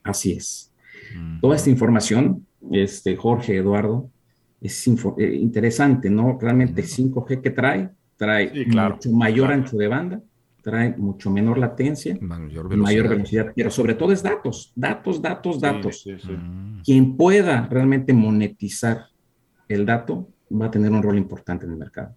Así 0.03 0.33
es. 0.33 0.73
Toda 1.39 1.55
esta 1.55 1.69
información, 1.69 2.45
este, 2.71 3.15
Jorge, 3.15 3.57
Eduardo, 3.57 4.09
es 4.59 4.87
eh, 4.87 5.35
interesante, 5.35 6.09
¿no? 6.09 6.37
Realmente 6.41 6.81
5G 6.81 7.41
que 7.41 7.51
trae 7.51 7.91
trae 8.17 8.65
mucho 8.65 9.11
mayor 9.11 9.51
ancho 9.51 9.77
de 9.77 9.87
banda, 9.87 10.21
trae 10.61 10.95
mucho 10.97 11.29
menor 11.29 11.59
latencia, 11.59 12.17
mayor 12.19 12.67
velocidad. 12.67 13.53
pero 13.55 13.69
sobre 13.69 13.93
todo 13.93 14.11
es 14.11 14.21
datos, 14.21 14.73
datos, 14.75 15.21
datos, 15.21 15.61
datos. 15.61 16.05
Mm. 16.05 16.81
Quien 16.81 17.15
pueda 17.15 17.67
realmente 17.67 18.13
monetizar 18.13 19.05
el 19.69 19.85
dato 19.85 20.27
va 20.49 20.67
a 20.67 20.71
tener 20.71 20.91
un 20.91 21.03
rol 21.03 21.17
importante 21.17 21.65
en 21.65 21.71
el 21.71 21.77
mercado. 21.77 22.15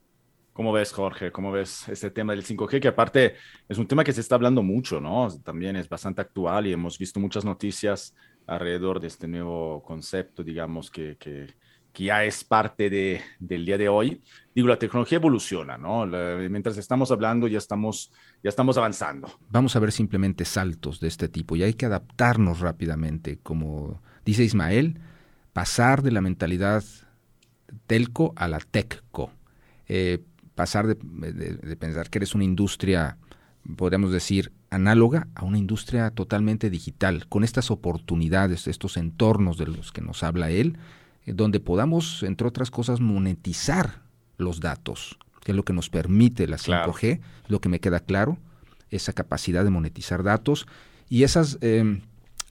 ¿Cómo 0.53 0.73
ves, 0.73 0.93
Jorge? 0.93 1.33
¿Cómo 1.33 1.53
ves 1.53 1.89
este 1.89 2.11
tema 2.11 2.35
del 2.35 2.45
5G? 2.45 2.81
Que 2.81 2.89
aparte 2.89 3.35
es 3.69 3.79
un 3.79 3.87
tema 3.87 4.05
que 4.05 4.13
se 4.13 4.21
está 4.21 4.35
hablando 4.35 4.63
mucho, 4.63 5.01
¿no? 5.01 5.29
También 5.43 5.77
es 5.77 5.89
bastante 5.89 6.21
actual 6.21 6.67
y 6.67 6.73
hemos 6.73 6.99
visto 6.99 7.19
muchas 7.21 7.45
noticias 7.45 8.15
alrededor 8.47 9.01
de 9.01 9.07
este 9.07 9.29
nuevo 9.29 9.83
concepto, 9.83 10.43
digamos, 10.43 10.91
que, 10.91 11.17
que, 11.17 11.55
que 11.93 12.05
ya 12.05 12.25
es 12.25 12.45
parte 12.45 12.91
de, 12.91 13.21
del 13.39 13.65
día 13.65 13.79
de 13.79 13.89
hoy. 13.89 14.21
Digo, 14.55 14.69
la 14.69 14.79
tecnología 14.79 15.17
evoluciona, 15.17 15.79
¿no? 15.79 16.07
mientras 16.07 16.77
estamos 16.77 17.11
hablando 17.11 17.47
ya 17.47 17.59
estamos, 17.59 18.13
ya 18.43 18.49
estamos 18.49 18.77
avanzando. 18.77 19.31
Vamos 19.49 19.77
a 19.77 19.81
ver 19.81 19.93
simplemente 19.93 20.45
saltos 20.45 21.01
de 21.01 21.09
este 21.09 21.29
tipo 21.29 21.57
y 21.57 21.63
hay 21.63 21.75
que 21.75 21.87
adaptarnos 21.87 22.61
rápidamente, 22.61 23.39
como 23.43 24.03
dice 24.25 24.43
Ismael, 24.43 25.01
pasar 25.53 26.03
de 26.03 26.11
la 26.11 26.21
mentalidad 26.21 26.85
telco 27.87 28.33
a 28.37 28.49
la 28.49 28.59
techco. 28.59 29.31
Eh, 29.89 30.23
pasar 30.55 30.87
de, 30.87 30.95
pensar 31.77 32.11
que 32.11 32.19
eres 32.19 32.35
una 32.35 32.45
industria, 32.45 33.17
podríamos 33.77 34.13
decir, 34.13 34.53
análoga 34.69 35.29
a 35.35 35.45
una 35.45 35.59
industria 35.59 36.11
totalmente 36.11 36.71
digital, 36.71 37.27
con 37.29 37.45
estas 37.45 37.71
oportunidades, 37.71 38.67
estos 38.67 38.97
entornos 38.97 39.59
de 39.59 39.67
los 39.67 39.91
que 39.93 40.03
nos 40.03 40.23
habla 40.23 40.51
él, 40.51 40.79
eh, 41.25 41.33
donde 41.33 41.61
podamos, 41.61 42.23
entre 42.23 42.47
otras 42.47 42.71
cosas, 42.71 43.01
monetizar 43.01 44.03
los 44.37 44.61
datos, 44.61 45.19
que 45.43 45.53
es 45.53 45.57
lo 45.57 45.65
que 45.65 45.73
nos 45.73 45.91
permite 45.91 46.47
la 46.47 46.59
5G, 46.59 47.21
lo 47.49 47.61
que 47.61 47.69
me 47.69 47.81
queda 47.81 48.01
claro, 48.01 48.39
esa 48.91 49.13
capacidad 49.13 49.65
de 49.65 49.71
monetizar 49.71 50.23
datos 50.23 50.67
y 51.09 51.23
esas 51.23 51.59
em, 51.61 52.03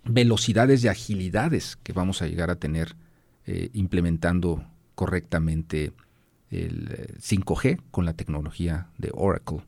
velocidades 0.05 0.83
y 0.83 0.87
agilidades 0.87 1.77
que 1.83 1.93
vamos 1.93 2.21
a 2.21 2.27
llegar 2.27 2.49
a 2.49 2.55
tener 2.55 2.95
eh, 3.45 3.69
implementando 3.73 4.63
correctamente 4.99 5.93
el 6.51 7.15
5G 7.21 7.65
eh, 7.65 7.77
con 7.89 8.03
la 8.03 8.17
tecnología 8.17 8.89
de 8.97 9.11
Oracle. 9.13 9.59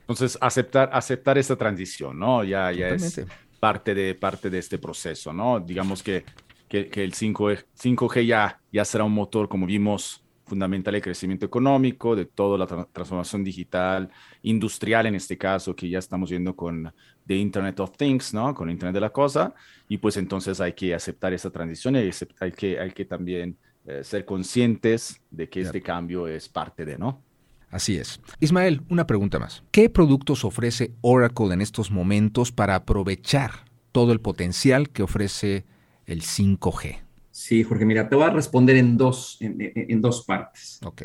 Entonces, 0.00 0.36
aceptar, 0.40 0.90
aceptar 0.92 1.38
esta 1.38 1.54
transición, 1.54 2.18
¿no? 2.18 2.42
Ya, 2.42 2.72
ya 2.72 2.88
es 2.88 3.24
parte 3.60 3.94
de, 3.94 4.16
parte 4.16 4.50
de 4.50 4.58
este 4.58 4.78
proceso, 4.78 5.32
¿no? 5.32 5.60
Digamos 5.60 6.02
que, 6.02 6.24
que, 6.68 6.90
el 7.04 7.14
5G, 7.14 7.66
5G 7.80 8.26
ya, 8.26 8.60
ya 8.72 8.84
será 8.84 9.04
un 9.04 9.12
motor, 9.12 9.48
como 9.48 9.64
vimos, 9.64 10.24
fundamental 10.44 10.94
de 10.94 11.00
crecimiento 11.00 11.46
económico, 11.46 12.16
de 12.16 12.24
toda 12.24 12.58
la 12.58 12.66
transformación 12.66 13.44
digital, 13.44 14.10
industrial 14.42 15.06
en 15.06 15.14
este 15.14 15.38
caso, 15.38 15.76
que 15.76 15.88
ya 15.88 16.00
estamos 16.00 16.30
viendo 16.30 16.56
con 16.56 16.92
The 17.28 17.36
Internet 17.36 17.78
of 17.78 17.96
Things, 17.96 18.34
¿no? 18.34 18.52
Con 18.52 18.70
Internet 18.70 18.94
de 18.94 19.00
la 19.02 19.10
Cosa, 19.10 19.54
y 19.88 19.98
pues 19.98 20.16
entonces 20.16 20.60
hay 20.60 20.72
que 20.72 20.92
aceptar 20.94 21.32
esa 21.32 21.50
transición 21.50 21.94
y 21.94 22.10
hay 22.40 22.50
que, 22.50 22.80
hay 22.80 22.90
que 22.90 23.04
también 23.04 23.56
eh, 23.86 24.02
ser 24.02 24.24
conscientes 24.24 25.20
de 25.30 25.48
que 25.48 25.60
este 25.60 25.82
cambio 25.82 26.26
es 26.26 26.48
parte 26.48 26.84
de, 26.84 26.96
¿no? 26.96 27.22
Así 27.70 27.96
es. 27.96 28.20
Ismael, 28.40 28.82
una 28.88 29.06
pregunta 29.06 29.38
más. 29.38 29.64
¿Qué 29.72 29.90
productos 29.90 30.44
ofrece 30.44 30.92
Oracle 31.00 31.52
en 31.52 31.60
estos 31.60 31.90
momentos 31.90 32.52
para 32.52 32.76
aprovechar 32.76 33.64
todo 33.92 34.12
el 34.12 34.20
potencial 34.20 34.90
que 34.90 35.02
ofrece 35.02 35.64
el 36.06 36.22
5G? 36.22 37.00
Sí, 37.30 37.64
Jorge, 37.64 37.84
mira, 37.84 38.08
te 38.08 38.14
voy 38.14 38.24
a 38.24 38.30
responder 38.30 38.76
en 38.76 38.96
dos, 38.96 39.36
en, 39.40 39.56
en 39.58 40.00
dos 40.00 40.24
partes. 40.24 40.78
Ok. 40.84 41.02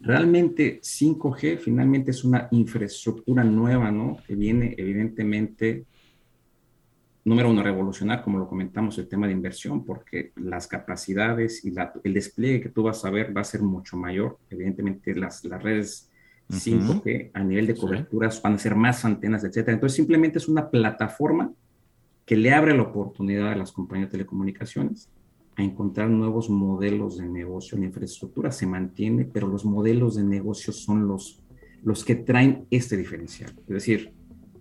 Realmente 0.00 0.80
5G 0.82 1.58
finalmente 1.58 2.10
es 2.10 2.24
una 2.24 2.48
infraestructura 2.50 3.44
nueva, 3.44 3.90
¿no? 3.90 4.18
Que 4.26 4.34
viene 4.34 4.74
evidentemente 4.76 5.86
número 7.24 7.50
uno, 7.50 7.62
revolucionar, 7.62 8.22
como 8.22 8.38
lo 8.38 8.48
comentamos, 8.48 8.98
el 8.98 9.08
tema 9.08 9.26
de 9.26 9.32
inversión, 9.32 9.84
porque 9.84 10.32
las 10.36 10.66
capacidades 10.66 11.64
y 11.64 11.72
el 12.04 12.14
despliegue 12.14 12.60
que 12.60 12.68
tú 12.68 12.82
vas 12.82 13.04
a 13.04 13.10
ver 13.10 13.36
va 13.36 13.42
a 13.42 13.44
ser 13.44 13.62
mucho 13.62 13.96
mayor. 13.96 14.38
Evidentemente, 14.48 15.14
las, 15.14 15.44
las 15.44 15.62
redes 15.62 16.10
5G 16.50 17.30
a 17.32 17.44
nivel 17.44 17.66
de 17.66 17.76
coberturas 17.76 18.40
van 18.42 18.54
a 18.54 18.58
ser 18.58 18.74
más 18.74 19.04
antenas, 19.04 19.44
etcétera. 19.44 19.74
Entonces, 19.74 19.96
simplemente 19.96 20.38
es 20.38 20.48
una 20.48 20.70
plataforma 20.70 21.52
que 22.24 22.36
le 22.36 22.52
abre 22.52 22.76
la 22.76 22.82
oportunidad 22.82 23.52
a 23.52 23.56
las 23.56 23.72
compañías 23.72 24.08
de 24.08 24.12
telecomunicaciones 24.12 25.08
a 25.56 25.62
encontrar 25.62 26.08
nuevos 26.08 26.48
modelos 26.48 27.18
de 27.18 27.28
negocio. 27.28 27.78
La 27.78 27.86
infraestructura 27.86 28.50
se 28.50 28.66
mantiene, 28.66 29.24
pero 29.24 29.46
los 29.46 29.64
modelos 29.64 30.16
de 30.16 30.24
negocio 30.24 30.72
son 30.72 31.06
los, 31.06 31.42
los 31.82 32.04
que 32.04 32.14
traen 32.14 32.66
este 32.70 32.96
diferencial. 32.96 33.52
Es 33.62 33.74
decir, 33.74 34.12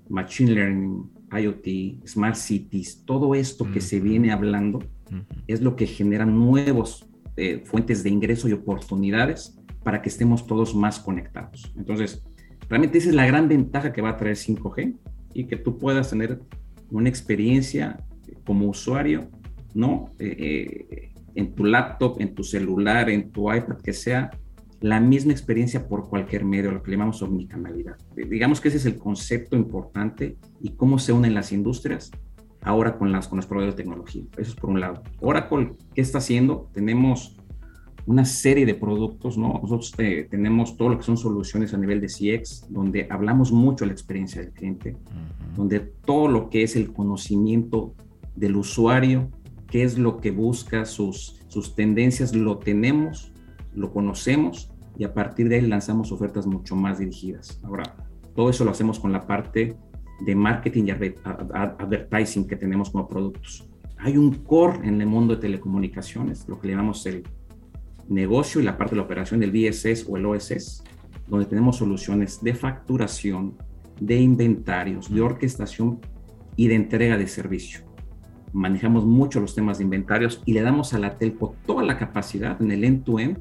Machine 0.10 0.51
Learning, 0.51 1.10
IoT, 1.32 2.08
Smart 2.08 2.36
Cities, 2.36 3.04
todo 3.06 3.36
esto 3.36 3.70
que 3.72 3.82
se 3.82 4.00
viene 4.00 4.32
hablando 4.32 4.80
es 5.48 5.62
lo 5.62 5.76
que 5.76 5.88
genera 5.88 6.26
nuevos 6.26 7.08
eh, 7.38 7.64
fuentes 7.66 8.04
de 8.04 8.10
ingreso 8.10 8.48
y 8.48 8.54
oportunidades 8.54 9.58
para 9.84 10.02
que 10.02 10.10
estemos 10.10 10.46
todos 10.46 10.76
más 10.76 11.00
conectados. 11.00 11.74
Entonces, 11.78 12.24
realmente 12.68 12.98
esa 12.98 13.10
es 13.10 13.16
la 13.16 13.26
gran 13.26 13.48
ventaja 13.48 13.94
que 13.94 14.02
va 14.02 14.10
a 14.10 14.18
traer 14.18 14.36
5G 14.36 14.96
y 15.34 15.46
que 15.46 15.56
tú 15.56 15.78
puedas 15.78 16.10
tener 16.10 16.42
una 16.92 17.10
experiencia 17.10 18.04
como 18.46 18.68
usuario, 18.68 19.30
¿no? 19.74 20.12
Eh, 20.20 20.86
eh, 20.90 21.14
en 21.36 21.54
tu 21.54 21.64
laptop, 21.64 22.20
en 22.20 22.34
tu 22.36 22.44
celular, 22.44 23.10
en 23.10 23.32
tu 23.32 23.54
iPad, 23.54 23.78
que 23.78 23.94
sea 23.94 24.32
la 24.82 25.00
misma 25.00 25.34
experiencia 25.34 25.88
por 25.88 26.08
cualquier 26.08 26.46
medio, 26.46 26.72
lo 26.72 26.82
que 26.82 26.92
llamamos 26.92 27.22
omnicanalidad. 27.22 27.98
Digamos 28.16 28.62
que 28.62 28.70
ese 28.70 28.78
es 28.78 28.86
el 28.86 28.98
concepto 28.98 29.56
importante 29.56 30.38
y 30.62 30.72
cómo 30.72 31.00
se 31.00 31.12
unen 31.12 31.34
las 31.34 31.52
industrias 31.52 32.12
ahora 32.62 32.98
con, 32.98 33.12
las, 33.12 33.28
con 33.28 33.38
los 33.38 33.46
proveedores 33.46 33.76
de 33.76 33.84
tecnología. 33.84 34.24
Eso 34.38 34.52
es 34.52 34.56
por 34.56 34.70
un 34.70 34.80
lado. 34.80 35.04
Oracle, 35.20 35.74
¿qué 35.94 36.02
está 36.02 36.20
haciendo? 36.20 36.70
Tenemos 36.74 37.36
una 38.06 38.26
serie 38.26 38.66
de 38.66 38.74
productos, 38.74 39.38
¿no? 39.38 39.60
Nosotros 39.62 39.94
eh, 39.98 40.28
tenemos 40.30 40.78
todo 40.78 40.90
lo 40.90 40.98
que 40.98 41.04
son 41.04 41.18
soluciones 41.18 41.74
a 41.74 41.78
nivel 41.78 42.02
de 42.02 42.08
CX, 42.08 42.66
donde 42.70 43.08
hablamos 43.10 43.52
mucho 43.52 43.84
de 43.84 43.88
la 43.88 43.94
experiencia 43.94 44.42
del 44.42 44.52
cliente, 44.52 44.98
donde 45.56 45.80
todo 45.80 46.28
lo 46.28 46.50
que 46.50 46.64
es 46.64 46.76
el 46.76 46.92
conocimiento 46.92 47.94
del 48.36 48.56
usuario, 48.56 49.30
qué 49.70 49.84
es 49.84 49.98
lo 49.98 50.18
que 50.18 50.32
busca, 50.32 50.86
sus, 50.86 51.42
sus 51.50 51.76
tendencias, 51.76 52.34
lo 52.34 52.58
tenemos 52.58 53.32
lo 53.74 53.92
conocemos 53.92 54.72
y 54.98 55.04
a 55.04 55.14
partir 55.14 55.50
de 55.50 55.56
ahí 55.56 55.62
lanzamos 55.62 56.12
ofertas 56.12 56.46
mucho 56.46 56.76
más 56.76 57.00
dirigidas. 57.00 57.60
Ahora, 57.64 57.96
todo 58.36 58.50
eso 58.50 58.66
lo 58.66 58.72
hacemos 58.72 59.00
con 59.00 59.12
la 59.12 59.26
parte 59.26 59.78
de 60.22 60.36
marketing 60.36 60.86
y 60.86 60.92
advertising 60.92 62.48
que 62.48 62.56
tenemos 62.56 62.90
como 62.90 63.08
productos. 63.08 63.68
Hay 63.98 64.18
un 64.18 64.32
core 64.44 64.88
en 64.88 65.02
el 65.02 65.08
mundo 65.08 65.36
de 65.36 65.42
telecomunicaciones, 65.42 66.48
lo 66.48 66.60
que 66.60 66.68
le 66.68 66.74
llamamos 66.74 67.06
el 67.06 67.24
negocio 68.08 68.60
y 68.60 68.64
la 68.64 68.78
parte 68.78 68.92
de 68.92 68.98
la 68.98 69.04
operación 69.04 69.40
del 69.40 69.52
BSS 69.52 70.06
o 70.10 70.18
el 70.18 70.26
OSS, 70.26 70.84
donde 71.28 71.46
tenemos 71.46 71.78
soluciones 71.78 72.42
de 72.42 72.54
facturación, 72.54 73.56
de 74.00 74.20
inventarios, 74.20 75.14
de 75.14 75.22
orquestación 75.22 76.00
y 76.56 76.68
de 76.68 76.76
entrega 76.76 77.18
de 77.18 77.28
servicio. 77.28 77.82
Manejamos 78.52 79.06
mucho 79.06 79.40
los 79.40 79.54
temas 79.54 79.78
de 79.78 79.84
inventarios 79.84 80.42
y 80.46 80.54
le 80.54 80.62
damos 80.62 80.94
a 80.94 81.00
la 81.00 81.18
telco 81.18 81.56
toda 81.66 81.84
la 81.84 81.98
capacidad 81.98 82.60
en 82.62 82.72
el 82.72 82.84
end-to-end 82.84 83.40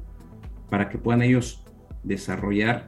para 0.69 0.89
que 0.89 0.97
puedan 0.97 1.21
ellos 1.21 1.63
desarrollar 2.03 2.87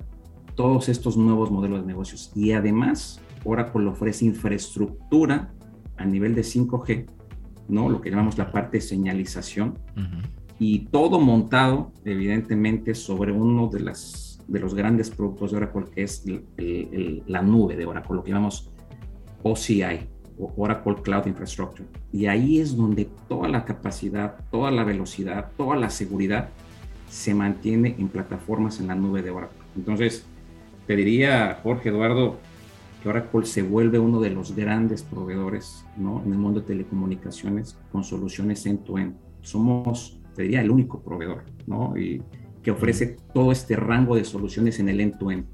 todos 0.55 0.89
estos 0.89 1.17
nuevos 1.17 1.51
modelos 1.51 1.81
de 1.81 1.87
negocios. 1.87 2.31
Y 2.35 2.51
además, 2.51 3.21
Oracle 3.43 3.87
ofrece 3.87 4.25
infraestructura 4.25 5.53
a 5.97 6.05
nivel 6.05 6.35
de 6.35 6.41
5G, 6.41 7.05
¿no? 7.67 7.89
Lo 7.89 8.01
que 8.01 8.09
llamamos 8.09 8.37
la 8.37 8.51
parte 8.51 8.77
de 8.77 8.81
señalización. 8.81 9.77
Y 10.59 10.85
todo 10.87 11.19
montado, 11.19 11.91
evidentemente, 12.05 12.93
sobre 12.93 13.31
uno 13.31 13.67
de, 13.67 13.79
las, 13.79 14.43
de 14.47 14.59
los 14.59 14.75
grandes 14.75 15.09
productos 15.09 15.51
de 15.51 15.57
Oracle, 15.57 15.85
que 15.93 16.03
es 16.03 16.23
la 17.25 17.41
nube 17.41 17.75
de 17.75 17.85
Oracle, 17.85 18.15
lo 18.15 18.23
que 18.23 18.31
llamamos 18.31 18.71
OCI, 19.43 20.07
Oracle 20.57 20.95
Cloud 21.01 21.25
Infrastructure. 21.27 21.87
Y 22.11 22.25
ahí 22.27 22.59
es 22.59 22.75
donde 22.75 23.09
toda 23.27 23.47
la 23.47 23.65
capacidad, 23.65 24.37
toda 24.51 24.71
la 24.71 24.83
velocidad, 24.83 25.51
toda 25.57 25.75
la 25.75 25.89
seguridad 25.89 26.49
se 27.11 27.33
mantiene 27.33 27.95
en 27.99 28.07
plataformas 28.07 28.79
en 28.79 28.87
la 28.87 28.95
nube 28.95 29.21
de 29.21 29.31
Oracle. 29.31 29.59
Entonces, 29.75 30.25
te 30.87 30.95
diría, 30.95 31.59
Jorge 31.61 31.89
Eduardo, 31.89 32.37
que 33.03 33.09
Oracle 33.09 33.45
se 33.45 33.61
vuelve 33.63 33.99
uno 33.99 34.21
de 34.21 34.29
los 34.29 34.55
grandes 34.55 35.03
proveedores 35.03 35.85
¿no? 35.97 36.23
en 36.23 36.31
el 36.31 36.37
mundo 36.37 36.61
de 36.61 36.67
telecomunicaciones 36.67 37.77
con 37.91 38.05
soluciones 38.05 38.65
end-to-end. 38.65 39.15
Somos, 39.41 40.21
te 40.35 40.43
diría, 40.43 40.61
el 40.61 40.71
único 40.71 41.01
proveedor 41.03 41.43
¿no? 41.67 41.97
y 41.97 42.23
que 42.63 42.71
ofrece 42.71 43.17
todo 43.33 43.51
este 43.51 43.75
rango 43.75 44.15
de 44.15 44.23
soluciones 44.23 44.79
en 44.79 44.87
el 44.87 45.01
end-to-end. 45.01 45.45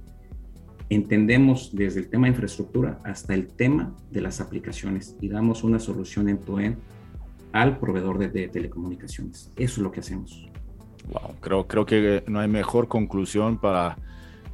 Entendemos 0.90 1.72
desde 1.74 2.02
el 2.02 2.10
tema 2.10 2.28
de 2.28 2.34
infraestructura 2.34 3.00
hasta 3.04 3.34
el 3.34 3.48
tema 3.48 3.96
de 4.12 4.22
las 4.22 4.42
aplicaciones 4.42 5.18
y 5.22 5.28
damos 5.28 5.64
una 5.64 5.80
solución 5.80 6.30
end-to-end 6.30 6.78
al 7.52 7.80
proveedor 7.80 8.20
de, 8.20 8.30
de 8.30 8.48
telecomunicaciones. 8.48 9.52
Eso 9.56 9.74
es 9.74 9.78
lo 9.80 9.92
que 9.92 10.02
hacemos. 10.02 10.48
Wow, 11.10 11.36
creo, 11.40 11.68
creo 11.68 11.86
que 11.86 12.24
no 12.28 12.40
hay 12.40 12.48
mejor 12.48 12.88
conclusión 12.88 13.58
para, 13.58 13.98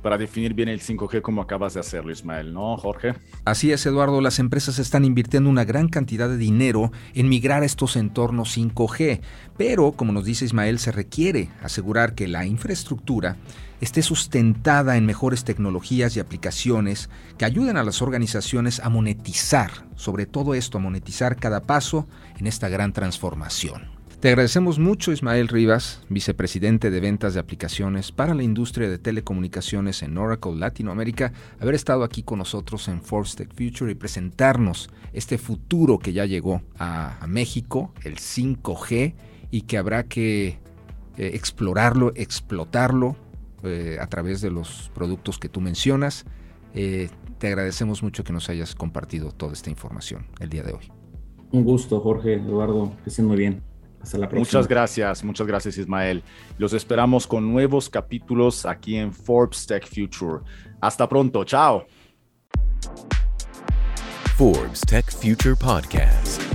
para 0.04 0.18
definir 0.18 0.54
bien 0.54 0.70
el 0.70 0.82
5G 0.82 1.22
como 1.22 1.42
acabas 1.42 1.74
de 1.74 1.80
hacerlo, 1.80 2.12
Ismael, 2.12 2.54
¿no, 2.54 2.78
Jorge? 2.78 3.16
Así 3.46 3.72
es, 3.72 3.84
Eduardo. 3.86 4.22
Las 4.22 4.38
empresas 4.38 4.78
están 4.78 5.06
invirtiendo 5.06 5.50
una 5.50 5.64
gran 5.64 5.88
cantidad 5.88 6.30
de 6.30 6.38
dinero 6.38 6.92
en 7.16 7.30
migrar 7.30 7.64
a 7.64 7.66
estos 7.66 7.96
entornos 7.96 8.56
5G, 8.56 9.22
pero, 9.58 9.94
como 9.94 10.12
nos 10.12 10.26
dice 10.26 10.46
Ismael, 10.46 10.78
se 10.78 10.92
requiere 10.92 11.50
asegurar 11.64 12.14
que 12.14 12.28
la 12.28 12.46
infraestructura 12.46 13.38
esté 13.82 14.02
sustentada 14.02 14.98
en 14.98 15.06
mejores 15.06 15.44
tecnologías 15.44 16.16
y 16.16 16.20
aplicaciones 16.20 17.10
que 17.38 17.46
ayuden 17.46 17.78
a 17.78 17.84
las 17.84 18.02
organizaciones 18.02 18.80
a 18.82 18.90
monetizar, 18.90 19.72
sobre 19.96 20.26
todo 20.26 20.54
esto, 20.54 20.78
a 20.78 20.82
monetizar 20.82 21.38
cada 21.38 21.62
paso 21.62 22.08
en 22.38 22.48
esta 22.48 22.70
gran 22.70 22.94
transformación. 22.94 23.93
Te 24.24 24.30
agradecemos 24.30 24.80
mucho, 24.80 25.12
Ismael 25.12 25.50
Rivas, 25.50 26.02
vicepresidente 26.08 26.90
de 26.90 27.02
ventas 27.02 27.34
de 27.34 27.42
aplicaciones 27.42 28.14
para 28.14 28.34
la 28.34 28.44
industria 28.44 28.90
de 28.90 28.98
telecomunicaciones 28.98 30.02
en 30.02 30.18
Oracle 30.18 30.56
Latinoamérica, 30.56 31.34
haber 31.60 31.76
estado 31.76 32.06
aquí 32.06 32.24
con 32.24 32.40
nosotros 32.40 32.88
en 32.88 33.02
Forbes 33.02 33.36
Tech 33.36 33.54
Future 33.54 33.92
y 33.92 33.96
presentarnos 33.96 34.90
este 35.12 35.38
futuro 35.38 36.00
que 36.00 36.14
ya 36.14 36.26
llegó 36.26 36.62
a, 36.80 37.20
México, 37.28 37.92
el 38.06 38.16
5G, 38.16 39.14
y 39.52 39.64
que 39.64 39.78
habrá 39.78 40.04
que 40.04 40.48
eh, 40.48 41.32
explorarlo, 41.34 42.14
explotarlo 42.16 43.18
eh, 43.64 43.98
a 44.00 44.08
través 44.08 44.40
de 44.40 44.52
los 44.52 44.90
productos 44.96 45.38
que 45.38 45.50
tú 45.50 45.60
mencionas. 45.60 46.24
Eh, 46.74 47.10
te 47.40 47.48
agradecemos 47.48 48.02
mucho 48.02 48.24
que 48.24 48.32
nos 48.32 48.48
hayas 48.48 48.74
compartido 48.74 49.34
toda 49.34 49.52
esta 49.52 49.70
información 49.70 50.28
el 50.40 50.48
día 50.48 50.64
de 50.64 50.72
hoy. 50.72 50.90
Un 51.52 51.66
gusto, 51.66 52.00
Jorge, 52.00 52.36
Eduardo, 52.36 52.94
que 53.04 53.10
estén 53.10 53.26
muy 53.26 53.36
bien. 53.36 53.73
Muchas 54.34 54.68
gracias, 54.68 55.24
muchas 55.24 55.48
gracias 55.48 55.78
Ismael. 55.78 56.24
Los 56.58 56.74
esperamos 56.74 57.26
con 57.26 57.52
nuevos 57.52 57.90
capítulos 57.90 58.66
aquí 58.66 58.96
en 58.96 59.14
Forbes 59.14 59.66
Tech 59.66 59.88
Future. 59.88 60.44
Hasta 60.82 61.08
pronto, 61.08 61.44
chao. 61.44 61.86
Forbes 64.38 64.82
Tech 64.82 65.12
Future 65.12 65.56
Podcast. 65.56 66.53